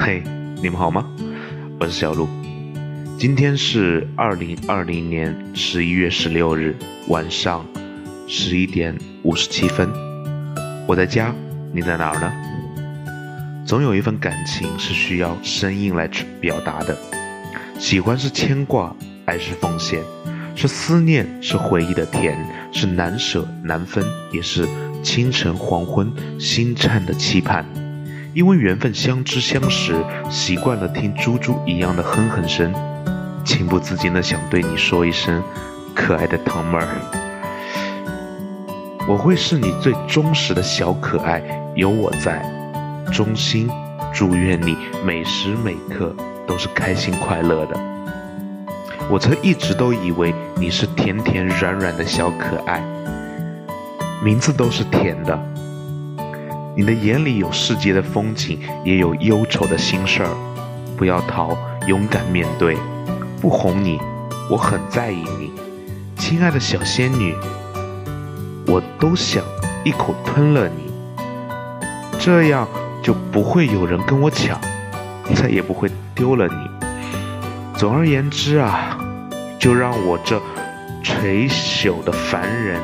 [0.00, 0.22] 嘿，
[0.62, 1.04] 你们好吗？
[1.80, 2.28] 我是小鹿。
[3.18, 6.76] 今天是二零二零年十一月十六日
[7.08, 7.66] 晚上
[8.28, 9.90] 十一点五十七分。
[10.86, 11.34] 我在家，
[11.74, 12.32] 你在哪儿呢？
[13.66, 16.08] 总有一份感情是需要声音来
[16.40, 16.96] 表达的。
[17.80, 18.94] 喜欢是牵挂，
[19.26, 20.00] 爱是奉献，
[20.54, 22.38] 是思念，是回忆的甜，
[22.72, 24.64] 是难舍难分，也是
[25.02, 26.08] 清晨黄昏
[26.38, 27.66] 心颤的期盼。
[28.38, 29.96] 因为缘分相知相识，
[30.30, 32.72] 习惯了听猪猪一样的哼哼声，
[33.44, 35.42] 情不自禁的想对你说一声，
[35.92, 36.86] 可爱的糖妹儿，
[39.08, 41.42] 我会是你最忠实的小可爱，
[41.74, 42.40] 有我在，
[43.12, 43.68] 衷心
[44.14, 46.14] 祝愿你每时每刻
[46.46, 47.76] 都是开心快乐的。
[49.10, 52.80] 我曾一直都以为你是甜甜软软的小可爱，
[54.22, 55.36] 名字都是甜的。
[56.78, 60.30] 你的眼里有世界的风景，也有忧愁的心事儿。
[60.96, 62.76] 不要逃，勇敢面对。
[63.40, 63.98] 不哄你，
[64.48, 65.50] 我很在意你，
[66.14, 67.34] 亲爱的小仙女。
[68.68, 69.42] 我都想
[69.84, 70.92] 一口吞了你，
[72.16, 72.68] 这样
[73.02, 74.56] 就不会有人跟我抢，
[75.34, 76.96] 再也不会丢了你。
[77.76, 78.96] 总而言之啊，
[79.58, 80.40] 就让我这
[81.02, 82.80] 垂朽的凡人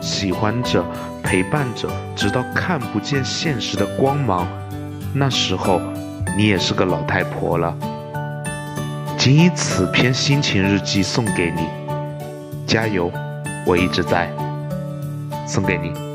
[0.00, 0.86] 喜欢着。
[1.32, 4.46] 陪伴着，直到看不见现实的光芒。
[5.14, 5.80] 那时候，
[6.36, 7.74] 你也是个老太婆了。
[9.16, 11.66] 仅以此篇心情日记送给你，
[12.66, 13.10] 加油，
[13.64, 14.30] 我一直在，
[15.46, 16.11] 送给你。